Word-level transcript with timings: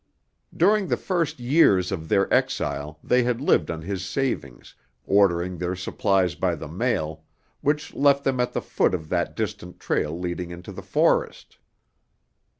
During 0.57 0.87
the 0.87 0.97
first 0.97 1.39
years 1.39 1.91
of 1.91 2.09
their 2.09 2.25
exile 2.33 2.97
they 3.03 3.21
had 3.21 3.39
lived 3.39 3.69
on 3.69 3.83
his 3.83 4.03
savings, 4.03 4.73
ordering 5.05 5.59
their 5.59 5.75
supplies 5.75 6.33
by 6.33 6.55
the 6.55 6.67
mail, 6.67 7.23
which 7.61 7.93
left 7.93 8.23
them 8.23 8.39
at 8.39 8.53
the 8.53 8.63
foot 8.63 8.95
of 8.95 9.09
that 9.09 9.35
distant 9.35 9.79
trail 9.79 10.19
leading 10.19 10.49
into 10.49 10.71
the 10.71 10.81
forest. 10.81 11.59